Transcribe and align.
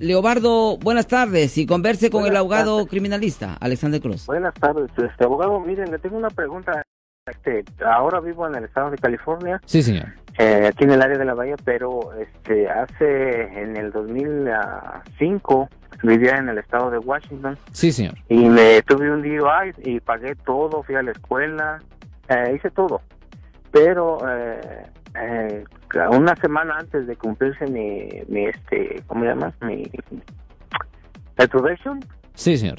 Leobardo, 0.00 0.78
buenas 0.78 1.06
tardes 1.06 1.58
y 1.58 1.66
converse 1.66 2.08
con 2.08 2.24
el 2.24 2.34
abogado 2.34 2.86
criminalista, 2.86 3.58
Alexander 3.60 4.00
Cruz. 4.00 4.24
Buenas 4.26 4.54
tardes, 4.54 4.90
este 4.96 5.24
abogado, 5.24 5.60
miren, 5.60 5.90
le 5.90 5.98
tengo 5.98 6.16
una 6.16 6.30
pregunta. 6.30 6.82
Este, 7.26 7.62
ahora 7.84 8.18
vivo 8.20 8.48
en 8.48 8.54
el 8.54 8.64
estado 8.64 8.90
de 8.90 8.96
California. 8.96 9.60
Sí, 9.66 9.82
señor. 9.82 10.06
Eh, 10.38 10.68
aquí 10.68 10.84
en 10.84 10.92
el 10.92 11.02
área 11.02 11.18
de 11.18 11.24
la 11.26 11.34
bahía, 11.34 11.56
pero 11.66 12.14
este 12.14 12.66
hace 12.70 13.42
en 13.60 13.76
el 13.76 13.92
2005 13.92 15.68
vivía 16.02 16.36
en 16.36 16.48
el 16.48 16.56
estado 16.56 16.90
de 16.90 16.96
Washington. 16.96 17.58
Sí, 17.72 17.92
señor. 17.92 18.14
Y 18.30 18.48
me 18.48 18.80
tuve 18.80 19.12
un 19.12 19.20
DUI 19.20 19.74
y 19.84 20.00
pagué 20.00 20.34
todo, 20.46 20.82
fui 20.82 20.94
a 20.94 21.02
la 21.02 21.10
escuela, 21.10 21.78
eh, 22.30 22.54
hice 22.56 22.70
todo. 22.70 23.02
Pero 23.70 24.18
eh, 24.26 24.86
eh, 25.14 25.64
una 26.10 26.36
semana 26.36 26.76
antes 26.78 27.06
de 27.06 27.16
cumplirse 27.16 27.66
mi, 27.66 28.08
mi 28.28 28.46
este, 28.46 29.02
¿cómo 29.06 29.22
se 29.22 29.28
llama? 29.28 29.52
Mi 29.62 29.90
probation. 31.48 32.00
Sí, 32.34 32.56
señor. 32.56 32.78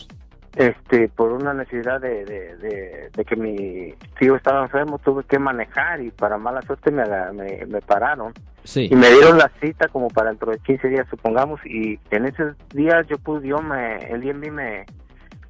Este, 0.56 1.08
por 1.08 1.32
una 1.32 1.54
necesidad 1.54 2.02
de, 2.02 2.26
de, 2.26 3.10
de, 3.16 3.26
que 3.26 3.36
mi 3.38 3.94
tío 4.20 4.36
estaba 4.36 4.64
enfermo, 4.64 5.00
tuve 5.00 5.24
que 5.24 5.40
manejar 5.40 6.02
y 6.02 6.12
para 6.12 6.38
mala 6.38 6.62
suerte 6.64 6.92
me, 6.92 7.04
me, 7.34 7.66
me 7.66 7.82
pararon. 7.82 8.34
Sí. 8.64 8.90
Y 8.92 8.96
me 8.96 9.10
dieron 9.10 9.38
la 9.38 9.50
cita 9.62 9.88
como 9.88 10.10
para 10.10 10.30
dentro 10.30 10.52
de 10.52 10.60
15 10.60 10.90
días, 10.90 11.08
supongamos, 11.10 11.66
y 11.66 12.00
en 12.12 12.26
esos 12.26 12.56
días 12.74 13.08
yo 13.08 13.18
pude, 13.18 13.48
yo 13.48 13.60
me, 13.60 13.98
el 14.12 14.22
DMV 14.22 14.52
me, 14.52 14.86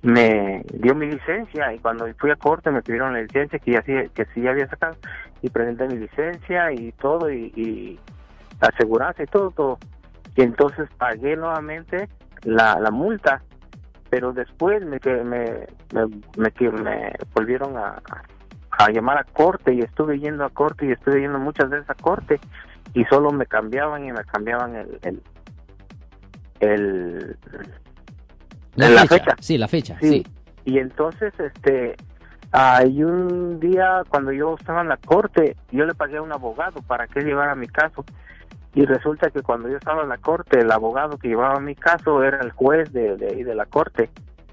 me 0.01 0.63
dio 0.73 0.95
mi 0.95 1.07
licencia 1.07 1.73
y 1.73 1.79
cuando 1.79 2.07
fui 2.17 2.31
a 2.31 2.35
corte 2.35 2.71
me 2.71 2.81
pidieron 2.81 3.13
la 3.13 3.21
licencia 3.21 3.59
que 3.59 3.71
ya 3.71 3.81
sí, 3.83 3.93
que 4.15 4.25
sí 4.33 4.47
había 4.47 4.67
sacado 4.67 4.95
y 5.41 5.49
presenté 5.49 5.87
mi 5.87 5.97
licencia 5.97 6.71
y 6.71 6.91
todo 6.93 7.31
y, 7.31 7.51
y 7.55 7.99
aseguranza 8.59 9.23
y 9.23 9.27
todo, 9.27 9.51
todo. 9.51 9.79
Y 10.35 10.41
entonces 10.41 10.89
pagué 10.97 11.35
nuevamente 11.35 12.09
la, 12.43 12.79
la 12.79 12.89
multa 12.89 13.41
pero 14.11 14.33
después 14.33 14.83
me 14.85 14.99
me 15.05 15.23
me, 15.23 16.07
me, 16.37 16.71
me 16.83 17.13
volvieron 17.33 17.77
a, 17.77 18.01
a, 18.71 18.91
llamar 18.91 19.17
a 19.19 19.23
corte 19.23 19.73
y 19.73 19.79
estuve 19.79 20.19
yendo 20.19 20.43
a 20.43 20.49
corte 20.49 20.85
y 20.85 20.91
estuve 20.91 21.21
yendo 21.21 21.39
muchas 21.39 21.69
veces 21.69 21.89
a 21.89 21.95
corte 21.95 22.39
y 22.93 23.05
solo 23.05 23.31
me 23.31 23.45
cambiaban 23.45 24.05
y 24.05 24.11
me 24.11 24.23
cambiaban 24.25 24.75
el 24.75 24.99
el, 25.03 25.21
el 26.59 27.37
la, 28.75 29.05
fecha. 29.05 29.35
sí 29.39 29.57
la 29.57 29.67
fecha 29.67 29.97
sí. 29.99 30.25
y 30.65 30.77
entonces 30.77 31.33
este 31.39 31.95
hay 32.51 33.03
un 33.03 33.59
día 33.59 34.03
cuando 34.09 34.31
yo 34.31 34.55
estaba 34.59 34.81
en 34.81 34.89
la 34.89 34.97
corte 34.97 35.55
yo 35.71 35.85
le 35.85 35.93
pagué 35.93 36.17
a 36.17 36.21
un 36.21 36.31
abogado 36.31 36.81
para 36.81 37.07
que 37.07 37.21
llevara 37.21 37.55
mi 37.55 37.67
caso 37.67 38.05
y 38.73 38.85
resulta 38.85 39.29
que 39.29 39.41
cuando 39.41 39.67
yo 39.69 39.77
estaba 39.77 40.03
en 40.03 40.09
la 40.09 40.17
corte, 40.17 40.59
el 40.59 40.71
abogado 40.71 41.17
que 41.17 41.27
llevaba 41.27 41.59
mi 41.59 41.75
caso 41.75 42.23
era 42.23 42.39
el 42.39 42.51
juez 42.51 42.91
de, 42.93 43.17
de 43.17 43.27
ahí 43.27 43.43
de 43.43 43.53
la 43.53 43.65
corte. 43.65 44.09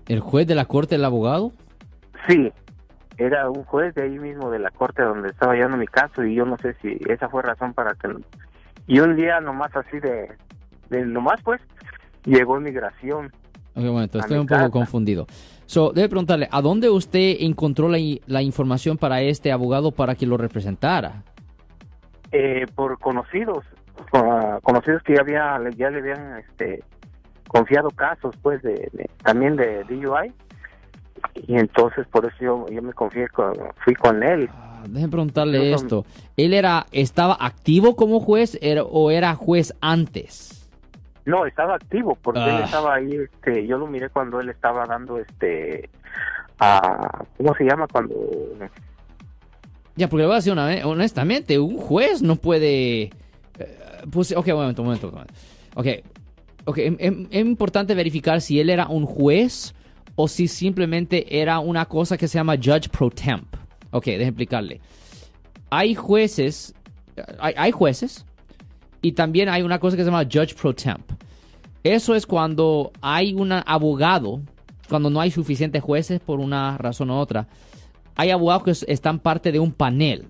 ¿El 0.08 0.20
juez 0.20 0.46
de 0.46 0.56
la 0.56 0.64
corte, 0.64 0.96
el 0.96 1.04
abogado? 1.04 1.52
Sí, 2.26 2.52
era 3.16 3.48
un 3.48 3.62
juez 3.64 3.94
de 3.94 4.02
ahí 4.02 4.18
mismo 4.18 4.50
de 4.50 4.58
la 4.58 4.70
corte 4.70 5.02
donde 5.02 5.28
estaba 5.28 5.54
llevando 5.54 5.76
mi 5.76 5.86
caso 5.86 6.24
y 6.24 6.34
yo 6.34 6.44
no 6.44 6.56
sé 6.58 6.74
si 6.82 6.98
esa 7.08 7.28
fue 7.28 7.42
razón 7.42 7.74
para 7.74 7.94
que... 7.94 8.08
Y 8.86 8.98
un 9.00 9.14
día 9.16 9.40
nomás 9.40 9.74
así 9.76 10.00
de... 10.00 10.32
de 10.88 11.04
nomás 11.06 11.40
pues, 11.42 11.60
llegó 12.24 12.58
migración. 12.58 13.30
Ok, 13.78 13.84
bueno, 13.84 14.02
entonces 14.02 14.28
estoy 14.28 14.38
un 14.38 14.46
poco 14.46 14.70
confundido. 14.72 15.26
So, 15.66 15.92
debe 15.92 16.08
preguntarle, 16.08 16.48
¿a 16.50 16.60
dónde 16.60 16.90
usted 16.90 17.36
encontró 17.40 17.88
la, 17.88 17.98
la 18.26 18.42
información 18.42 18.98
para 18.98 19.22
este 19.22 19.52
abogado 19.52 19.92
para 19.92 20.16
que 20.16 20.26
lo 20.26 20.36
representara? 20.36 21.22
Eh, 22.32 22.66
por 22.74 22.98
conocidos 22.98 23.64
conocidos 24.62 25.02
que 25.02 25.14
ya 25.14 25.20
había 25.20 25.58
ya 25.76 25.90
le 25.90 25.98
habían 25.98 26.38
este 26.38 26.84
confiado 27.48 27.90
casos 27.90 28.34
pues 28.42 28.62
de, 28.62 28.90
también 29.22 29.56
de 29.56 29.82
DUI 29.84 30.32
y 31.34 31.56
entonces 31.56 32.06
por 32.06 32.24
eso 32.24 32.36
yo, 32.40 32.66
yo 32.70 32.80
me 32.80 32.92
confié 32.92 33.28
con, 33.28 33.54
fui 33.84 33.94
con 33.94 34.22
él. 34.22 34.48
Ah, 34.52 34.84
déjenme 34.88 35.10
preguntarle 35.10 35.72
esto. 35.72 36.04
Él 36.36 36.54
era 36.54 36.86
estaba 36.92 37.36
activo 37.40 37.96
como 37.96 38.20
juez 38.20 38.58
o 38.88 39.10
era 39.10 39.34
juez 39.34 39.74
antes 39.80 40.57
no 41.28 41.46
estaba 41.46 41.74
activo 41.76 42.16
porque 42.22 42.40
él 42.40 42.56
Ah. 42.60 42.64
estaba 42.64 42.94
ahí 42.94 43.12
este 43.14 43.66
yo 43.66 43.78
lo 43.78 43.86
miré 43.86 44.08
cuando 44.10 44.40
él 44.40 44.48
estaba 44.48 44.86
dando 44.86 45.18
este 45.18 45.88
a 46.58 47.24
cómo 47.36 47.54
se 47.54 47.64
llama 47.64 47.86
cuando 47.86 48.14
ya 49.96 50.08
porque 50.08 50.22
le 50.22 50.26
voy 50.26 50.34
a 50.34 50.36
decir 50.36 50.52
una 50.52 50.66
vez, 50.66 50.84
honestamente 50.84 51.58
un 51.58 51.76
juez 51.76 52.22
no 52.22 52.36
puede 52.36 53.02
eh, 53.02 53.10
pues 54.10 54.32
ok 54.36 54.46
un 54.48 54.54
momento 54.54 54.82
un 54.82 54.86
momento, 54.88 55.08
un 55.08 55.12
momento. 55.14 55.34
ok 55.74 55.86
ok 56.64 56.78
em- 56.78 56.96
em- 56.98 57.26
es 57.30 57.40
importante 57.40 57.94
verificar 57.94 58.40
si 58.40 58.60
él 58.60 58.70
era 58.70 58.88
un 58.88 59.06
juez 59.06 59.74
o 60.16 60.26
si 60.28 60.48
simplemente 60.48 61.40
era 61.40 61.58
una 61.60 61.84
cosa 61.86 62.16
que 62.16 62.26
se 62.28 62.38
llama 62.38 62.56
judge 62.56 62.88
pro 62.90 63.10
temp 63.10 63.54
ok 63.90 64.04
déjenme 64.04 64.28
explicarle 64.28 64.80
hay 65.70 65.94
jueces 65.94 66.74
hay, 67.38 67.54
hay 67.56 67.70
jueces 67.72 68.24
y 69.02 69.12
también 69.12 69.48
hay 69.48 69.62
una 69.62 69.78
cosa 69.78 69.96
que 69.96 70.02
se 70.04 70.10
llama 70.10 70.24
judge 70.24 70.54
pro 70.54 70.74
temp. 70.74 71.10
Eso 71.84 72.14
es 72.14 72.26
cuando 72.26 72.92
hay 73.00 73.34
un 73.34 73.52
abogado, 73.52 74.40
cuando 74.88 75.10
no 75.10 75.20
hay 75.20 75.30
suficientes 75.30 75.82
jueces 75.82 76.20
por 76.20 76.40
una 76.40 76.76
razón 76.78 77.10
u 77.10 77.14
otra. 77.14 77.46
Hay 78.16 78.30
abogados 78.30 78.62
que 78.64 78.70
es- 78.72 78.84
están 78.88 79.20
parte 79.20 79.52
de 79.52 79.60
un 79.60 79.72
panel 79.72 80.26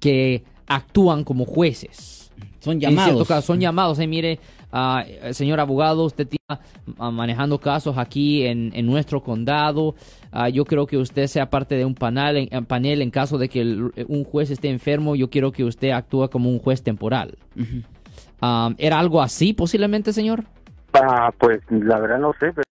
que 0.00 0.44
actúan 0.66 1.24
como 1.24 1.44
jueces. 1.44 2.30
Son 2.60 2.74
En 2.74 2.80
cierto 2.80 2.96
llamados. 3.00 3.28
caso, 3.28 3.46
son 3.46 3.60
llamados. 3.60 3.98
Eh, 3.98 4.06
mire, 4.06 4.38
eh, 4.72 5.32
señor 5.34 5.60
abogado, 5.60 6.04
usted 6.04 6.28
está 6.30 6.60
ah, 6.98 7.10
manejando 7.10 7.58
casos 7.58 7.96
aquí 7.98 8.44
en, 8.46 8.70
en 8.74 8.86
nuestro 8.86 9.22
condado. 9.22 9.94
Ah, 10.30 10.48
yo 10.48 10.64
creo 10.64 10.86
que 10.86 10.96
usted 10.98 11.26
sea 11.26 11.48
parte 11.50 11.74
de 11.76 11.84
un 11.84 11.94
panel 11.94 12.36
en, 12.36 12.48
en 12.50 12.64
panel 12.66 13.00
en 13.02 13.10
caso 13.10 13.38
de 13.38 13.48
que 13.48 13.60
el- 13.62 13.92
un 14.08 14.24
juez 14.24 14.50
esté 14.50 14.68
enfermo. 14.68 15.16
Yo 15.16 15.30
quiero 15.30 15.52
que 15.52 15.64
usted 15.64 15.90
actúe 15.90 16.28
como 16.30 16.50
un 16.50 16.58
juez 16.58 16.82
temporal. 16.82 17.36
¿Era 18.78 18.98
algo 18.98 19.20
así 19.22 19.52
posiblemente, 19.52 20.12
señor? 20.12 20.44
ah, 20.94 21.30
pues 21.38 21.60
la 21.70 21.98
verdad 22.00 22.18
no 22.18 22.32
sé 22.40 22.50
pero 22.52 22.62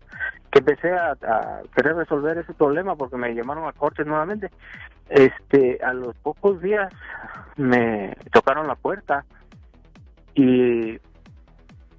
que 0.50 0.58
empecé 0.58 0.92
a, 0.92 1.12
a, 1.12 1.60
querer 1.74 1.96
resolver 1.96 2.38
ese 2.38 2.54
problema 2.54 2.96
porque 2.96 3.16
me 3.16 3.34
llamaron 3.34 3.68
a 3.68 3.72
corte 3.72 4.04
nuevamente. 4.04 4.50
Este, 5.08 5.78
a 5.82 5.92
los 5.92 6.16
pocos 6.16 6.60
días 6.60 6.92
me 7.56 8.16
tocaron 8.32 8.66
la 8.66 8.74
puerta 8.74 9.24
y 10.34 10.98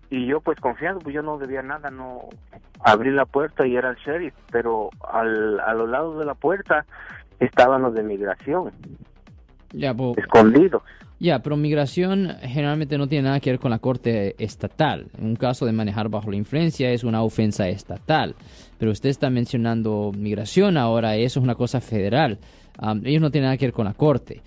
y 0.09 0.25
yo 0.25 0.41
pues 0.41 0.59
confiando, 0.59 0.99
pues 1.01 1.13
yo 1.13 1.21
no 1.21 1.37
debía 1.37 1.61
nada, 1.61 1.89
no 1.91 2.29
abrí 2.79 3.11
la 3.11 3.25
puerta 3.25 3.67
y 3.67 3.75
era 3.75 3.91
el 3.91 3.95
sheriff, 3.97 4.33
pero 4.51 4.89
al, 5.07 5.59
a 5.59 5.73
los 5.73 5.89
lados 5.89 6.17
de 6.17 6.25
la 6.25 6.33
puerta 6.33 6.85
estaban 7.39 7.83
los 7.83 7.93
de 7.93 8.03
migración. 8.03 8.71
Ya, 9.71 9.93
pues, 9.93 10.17
escondidos. 10.17 10.81
Ya, 11.21 11.39
pero 11.39 11.57
migración 11.57 12.37
generalmente 12.41 12.97
no 12.97 13.07
tiene 13.07 13.27
nada 13.27 13.41
que 13.41 13.49
ver 13.49 13.59
con 13.59 13.71
la 13.71 13.79
corte 13.79 14.41
estatal. 14.41 15.07
En 15.17 15.25
un 15.25 15.35
caso 15.35 15.65
de 15.65 15.73
manejar 15.73 16.07
bajo 16.07 16.31
la 16.31 16.37
influencia 16.37 16.91
es 16.91 17.03
una 17.03 17.23
ofensa 17.23 17.67
estatal. 17.67 18.35
Pero 18.77 18.91
usted 18.91 19.09
está 19.09 19.29
mencionando 19.29 20.13
migración 20.17 20.77
ahora, 20.77 21.17
eso 21.17 21.39
es 21.39 21.43
una 21.43 21.55
cosa 21.55 21.81
federal. 21.81 22.39
Ellos 23.03 23.21
no 23.21 23.31
tienen 23.31 23.47
nada 23.47 23.57
que 23.57 23.65
ver 23.65 23.73
con 23.73 23.83
la 23.85 23.93
corte. 23.93 24.41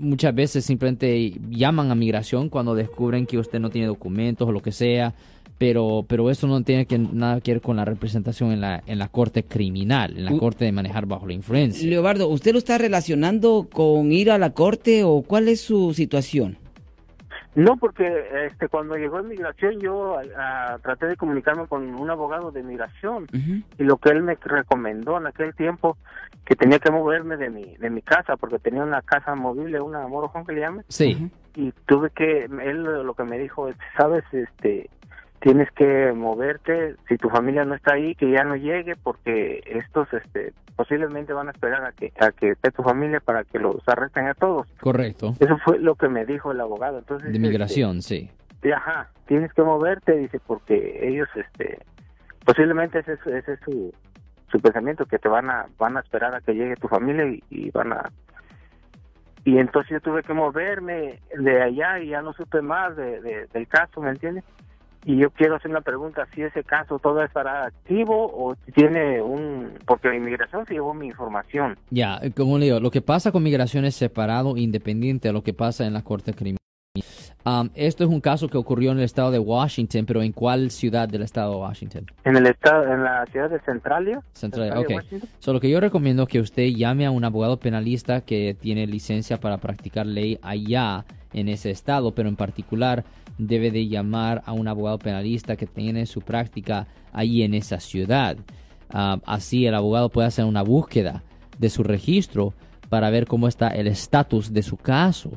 Muchas 0.00 0.34
veces 0.34 0.66
simplemente 0.66 1.32
llaman 1.48 1.90
a 1.90 1.94
migración 1.94 2.50
cuando 2.50 2.74
descubren 2.74 3.24
que 3.24 3.38
usted 3.38 3.58
no 3.58 3.70
tiene 3.70 3.86
documentos 3.86 4.46
o 4.46 4.52
lo 4.52 4.60
que 4.60 4.70
sea 4.72 5.14
pero 5.58 6.04
pero 6.08 6.30
eso 6.30 6.46
no 6.46 6.62
tiene 6.62 6.86
que, 6.86 6.98
nada 6.98 7.40
que 7.40 7.52
ver 7.52 7.62
con 7.62 7.76
la 7.76 7.84
representación 7.84 8.52
en 8.52 8.60
la 8.60 8.82
en 8.86 8.98
la 8.98 9.08
corte 9.08 9.44
criminal, 9.44 10.16
en 10.16 10.24
la 10.24 10.36
corte 10.38 10.64
de 10.64 10.72
manejar 10.72 11.06
bajo 11.06 11.26
la 11.26 11.32
influencia. 11.32 11.88
Leobardo, 11.88 12.28
¿usted 12.28 12.52
lo 12.52 12.58
está 12.58 12.78
relacionando 12.78 13.68
con 13.72 14.10
ir 14.12 14.30
a 14.30 14.38
la 14.38 14.50
corte 14.50 15.04
o 15.04 15.22
cuál 15.22 15.48
es 15.48 15.60
su 15.60 15.94
situación? 15.94 16.58
No, 17.54 17.76
porque 17.76 18.24
este 18.46 18.68
cuando 18.68 18.96
llegó 18.96 19.20
inmigración 19.20 19.78
yo 19.78 20.16
traté 20.82 21.06
de 21.06 21.16
comunicarme 21.16 21.66
con 21.68 21.94
un 21.94 22.10
abogado 22.10 22.50
de 22.50 22.60
inmigración 22.60 23.26
y 23.32 23.84
lo 23.84 23.96
que 23.98 24.10
él 24.10 24.22
me 24.22 24.36
recomendó 24.42 25.18
en 25.18 25.28
aquel 25.28 25.54
tiempo 25.54 25.96
que 26.44 26.56
tenía 26.56 26.80
que 26.80 26.90
moverme 26.90 27.36
de 27.36 27.50
mi 27.50 27.76
de 27.76 27.90
mi 27.90 28.02
casa 28.02 28.36
porque 28.36 28.58
tenía 28.58 28.82
una 28.82 29.02
casa 29.02 29.36
movible, 29.36 29.80
una 29.80 30.06
morojón 30.08 30.44
que 30.44 30.52
le 30.52 30.60
llame. 30.62 30.82
Sí. 30.88 31.30
Y 31.54 31.70
tuve 31.86 32.10
que 32.10 32.46
él 32.46 32.82
lo 32.82 33.14
que 33.14 33.22
me 33.22 33.38
dijo 33.38 33.68
es, 33.68 33.76
sabes, 33.96 34.24
este 34.32 34.90
tienes 35.44 35.70
que 35.72 36.10
moverte 36.14 36.96
si 37.06 37.18
tu 37.18 37.28
familia 37.28 37.66
no 37.66 37.74
está 37.74 37.92
ahí 37.92 38.14
que 38.14 38.30
ya 38.30 38.44
no 38.44 38.56
llegue 38.56 38.96
porque 38.96 39.62
estos 39.66 40.10
este 40.14 40.54
posiblemente 40.74 41.34
van 41.34 41.48
a 41.48 41.50
esperar 41.50 41.84
a 41.84 41.92
que 41.92 42.14
a 42.18 42.32
que 42.32 42.52
esté 42.52 42.70
tu 42.70 42.82
familia 42.82 43.20
para 43.20 43.44
que 43.44 43.58
los 43.58 43.76
arresten 43.86 44.26
a 44.26 44.32
todos. 44.32 44.66
Correcto. 44.80 45.34
Eso 45.38 45.58
fue 45.58 45.78
lo 45.78 45.96
que 45.96 46.08
me 46.08 46.24
dijo 46.24 46.50
el 46.50 46.62
abogado. 46.62 46.98
Entonces 46.98 47.30
de 47.30 47.38
migración 47.38 47.98
este, 47.98 48.30
sí 48.62 48.72
ajá 48.72 49.10
tienes 49.26 49.52
que 49.52 49.62
moverte 49.62 50.16
dice 50.16 50.40
porque 50.46 51.06
ellos 51.06 51.28
este 51.34 51.78
posiblemente 52.46 53.00
ese, 53.00 53.12
ese 53.12 53.52
es 53.52 53.60
su 53.66 53.92
su 54.50 54.58
pensamiento 54.60 55.04
que 55.04 55.18
te 55.18 55.28
van 55.28 55.50
a 55.50 55.66
van 55.76 55.98
a 55.98 56.00
esperar 56.00 56.34
a 56.34 56.40
que 56.40 56.54
llegue 56.54 56.76
tu 56.76 56.88
familia 56.88 57.26
y, 57.50 57.70
van 57.70 57.92
a 57.92 58.10
y 59.44 59.58
entonces 59.58 59.90
yo 59.90 60.00
tuve 60.00 60.22
que 60.22 60.32
moverme 60.32 61.20
de 61.38 61.60
allá 61.60 61.98
y 61.98 62.08
ya 62.08 62.22
no 62.22 62.32
supe 62.32 62.62
más 62.62 62.96
de, 62.96 63.46
del 63.52 63.68
caso 63.68 64.00
me 64.00 64.08
entiendes 64.08 64.42
y 65.04 65.16
yo 65.16 65.30
quiero 65.30 65.56
hacer 65.56 65.70
una 65.70 65.80
pregunta, 65.80 66.26
si 66.34 66.42
ese 66.42 66.64
caso 66.64 66.98
todo 66.98 67.22
estará 67.22 67.66
activo 67.66 68.30
o 68.32 68.56
tiene 68.74 69.20
un... 69.20 69.78
porque 69.86 70.14
inmigración 70.14 70.64
se 70.66 70.74
llevó 70.74 70.94
mi 70.94 71.06
información. 71.06 71.76
Ya, 71.90 72.20
como 72.36 72.58
le 72.58 72.66
digo, 72.66 72.80
lo 72.80 72.90
que 72.90 73.02
pasa 73.02 73.32
con 73.32 73.42
migración 73.42 73.84
es 73.84 73.94
separado, 73.94 74.56
independiente 74.56 75.28
de 75.28 75.34
lo 75.34 75.42
que 75.42 75.52
pasa 75.52 75.86
en 75.86 75.92
la 75.92 76.02
Corte 76.02 76.32
Criminal. 76.32 76.63
Um, 77.46 77.68
esto 77.74 78.04
es 78.04 78.10
un 78.10 78.22
caso 78.22 78.48
que 78.48 78.56
ocurrió 78.56 78.92
en 78.92 78.98
el 78.98 79.04
estado 79.04 79.30
de 79.30 79.38
Washington, 79.38 80.06
pero 80.06 80.22
¿en 80.22 80.32
cuál 80.32 80.70
ciudad 80.70 81.06
del 81.08 81.22
estado 81.22 81.52
de 81.52 81.56
Washington? 81.58 82.06
En 82.24 82.36
el 82.36 82.46
estado, 82.46 82.90
en 82.90 83.04
la 83.04 83.26
ciudad 83.26 83.50
de 83.50 83.60
Centralia. 83.60 84.22
Centralia, 84.32 84.80
ok. 84.80 84.92
So, 85.40 85.52
lo 85.52 85.60
que 85.60 85.68
yo 85.68 85.78
recomiendo 85.78 86.22
es 86.22 86.28
que 86.30 86.40
usted 86.40 86.68
llame 86.68 87.04
a 87.04 87.10
un 87.10 87.22
abogado 87.22 87.58
penalista 87.58 88.22
que 88.22 88.56
tiene 88.58 88.86
licencia 88.86 89.38
para 89.38 89.58
practicar 89.58 90.06
ley 90.06 90.38
allá 90.40 91.04
en 91.34 91.48
ese 91.48 91.70
estado, 91.70 92.14
pero 92.14 92.30
en 92.30 92.36
particular 92.36 93.04
debe 93.36 93.70
de 93.70 93.88
llamar 93.88 94.42
a 94.46 94.52
un 94.52 94.66
abogado 94.66 94.98
penalista 94.98 95.56
que 95.56 95.66
tiene 95.66 96.06
su 96.06 96.22
práctica 96.22 96.86
ahí 97.12 97.42
en 97.42 97.52
esa 97.52 97.78
ciudad. 97.78 98.36
Ah, 98.90 99.18
así 99.26 99.66
el 99.66 99.74
abogado 99.74 100.08
puede 100.08 100.28
hacer 100.28 100.46
una 100.46 100.62
búsqueda 100.62 101.22
de 101.58 101.68
su 101.68 101.82
registro 101.82 102.54
para 102.88 103.10
ver 103.10 103.26
cómo 103.26 103.48
está 103.48 103.68
el 103.68 103.86
estatus 103.86 104.52
de 104.52 104.62
su 104.62 104.76
caso. 104.76 105.32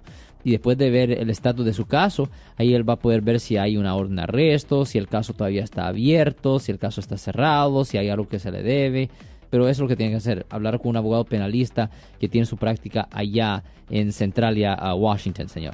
Y 0.47 0.51
después 0.51 0.77
de 0.77 0.89
ver 0.89 1.11
el 1.11 1.29
estatus 1.29 1.65
de 1.65 1.73
su 1.73 1.87
caso, 1.87 2.29
ahí 2.55 2.73
él 2.73 2.87
va 2.87 2.93
a 2.93 2.99
poder 2.99 3.19
ver 3.19 3.41
si 3.41 3.57
hay 3.57 3.75
una 3.75 3.93
orden 3.95 4.15
de 4.15 4.21
arresto, 4.21 4.85
si 4.85 4.97
el 4.97 5.09
caso 5.09 5.33
todavía 5.33 5.61
está 5.61 5.87
abierto, 5.87 6.59
si 6.59 6.71
el 6.71 6.79
caso 6.79 7.01
está 7.01 7.17
cerrado, 7.17 7.83
si 7.83 7.97
hay 7.97 8.07
algo 8.07 8.29
que 8.29 8.39
se 8.39 8.49
le 8.49 8.63
debe. 8.63 9.09
Pero 9.49 9.63
eso 9.67 9.71
es 9.71 9.79
lo 9.79 9.87
que 9.89 9.97
tiene 9.97 10.13
que 10.13 10.19
hacer, 10.19 10.45
hablar 10.49 10.79
con 10.79 10.91
un 10.91 10.95
abogado 10.95 11.25
penalista 11.25 11.89
que 12.17 12.29
tiene 12.29 12.45
su 12.45 12.55
práctica 12.55 13.09
allá 13.11 13.61
en 13.89 14.13
Centralia, 14.13 14.77
Washington, 14.95 15.49
señor. 15.49 15.73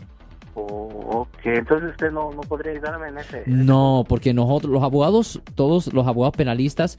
Oh, 0.55 1.19
ok, 1.21 1.45
entonces 1.45 1.91
usted 1.91 2.11
no, 2.11 2.31
no 2.31 2.41
podría 2.41 2.71
ayudarme 2.71 3.09
en 3.09 3.19
ese. 3.19 3.43
No, 3.45 4.05
porque 4.09 4.33
nosotros, 4.33 4.73
los 4.73 4.81
abogados, 4.81 5.39
todos 5.53 5.93
los 5.93 6.07
abogados 6.07 6.35
penalistas, 6.35 6.97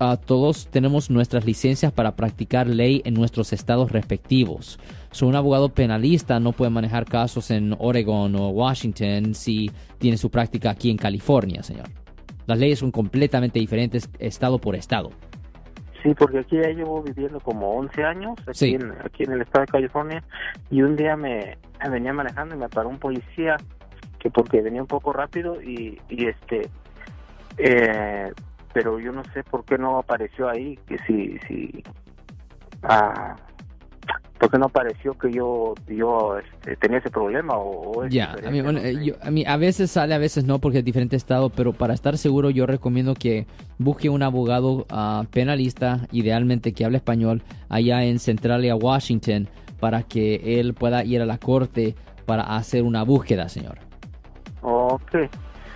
uh, 0.00 0.16
todos 0.16 0.68
tenemos 0.68 1.10
nuestras 1.10 1.44
licencias 1.44 1.92
para 1.92 2.16
practicar 2.16 2.66
ley 2.66 3.02
en 3.04 3.14
nuestros 3.14 3.52
estados 3.52 3.92
respectivos. 3.92 4.80
So, 5.12 5.26
un 5.26 5.36
abogado 5.36 5.68
penalista 5.68 6.40
no 6.40 6.52
puede 6.52 6.70
manejar 6.70 7.04
casos 7.04 7.50
en 7.50 7.74
Oregon 7.78 8.34
o 8.36 8.48
Washington 8.48 9.34
si 9.34 9.70
tiene 9.98 10.16
su 10.16 10.30
práctica 10.30 10.70
aquí 10.70 10.90
en 10.90 10.96
California, 10.96 11.62
señor. 11.62 11.88
Las 12.46 12.58
leyes 12.58 12.78
son 12.80 12.90
completamente 12.90 13.58
diferentes 13.58 14.08
estado 14.18 14.58
por 14.58 14.74
estado. 14.74 15.10
Sí, 16.02 16.14
porque 16.18 16.38
aquí 16.38 16.56
ya 16.56 16.70
llevo 16.70 17.02
viviendo 17.02 17.38
como 17.40 17.74
11 17.74 18.04
años, 18.04 18.34
aquí, 18.46 18.74
en, 18.74 18.92
aquí 19.04 19.24
en 19.24 19.32
el 19.32 19.42
estado 19.42 19.66
de 19.66 19.72
California, 19.72 20.24
y 20.70 20.80
un 20.80 20.96
día 20.96 21.14
me 21.14 21.58
venía 21.90 22.12
manejando 22.12 22.54
y 22.54 22.58
me 22.58 22.68
paró 22.70 22.88
un 22.88 22.98
policía, 22.98 23.56
que 24.18 24.30
porque 24.30 24.62
venía 24.62 24.80
un 24.80 24.88
poco 24.88 25.12
rápido 25.12 25.60
y, 25.60 26.00
y 26.08 26.26
este, 26.26 26.70
eh, 27.58 28.32
pero 28.72 28.98
yo 28.98 29.12
no 29.12 29.22
sé 29.32 29.42
por 29.44 29.64
qué 29.64 29.78
no 29.78 29.98
apareció 29.98 30.48
ahí, 30.48 30.78
que 30.86 30.98
si, 30.98 31.38
si, 31.46 31.82
ah, 32.82 33.36
porque 34.38 34.58
no 34.58 34.70
pareció 34.70 35.12
que 35.18 35.30
yo 35.30 35.74
yo 35.86 36.38
este, 36.38 36.74
tenía 36.76 36.98
ese 36.98 37.10
problema 37.10 37.54
o, 37.56 38.06
ya 38.06 38.34
a 38.44 38.50
mí, 38.50 38.62
bueno, 38.62 38.80
eh, 38.80 39.14
a 39.22 39.30
mí 39.30 39.44
a 39.46 39.56
veces 39.58 39.90
sale 39.90 40.14
a 40.14 40.18
veces 40.18 40.44
no 40.44 40.58
porque 40.58 40.78
es 40.78 40.84
diferente 40.84 41.14
estado 41.14 41.50
pero 41.50 41.74
para 41.74 41.92
estar 41.92 42.16
seguro 42.16 42.48
yo 42.48 42.66
recomiendo 42.66 43.14
que 43.14 43.46
busque 43.78 44.08
un 44.08 44.22
abogado 44.22 44.86
uh, 44.90 45.26
penalista 45.30 46.06
idealmente 46.10 46.72
que 46.72 46.86
hable 46.86 46.96
español 46.96 47.42
allá 47.68 48.02
en 48.04 48.18
Centralia 48.18 48.74
Washington 48.74 49.46
para 49.78 50.02
que 50.02 50.58
él 50.58 50.72
pueda 50.72 51.04
ir 51.04 51.20
a 51.20 51.26
la 51.26 51.36
corte 51.36 51.94
para 52.24 52.56
hacer 52.56 52.82
una 52.82 53.02
búsqueda 53.02 53.48
señor 53.50 53.78
Ok. 54.62 55.14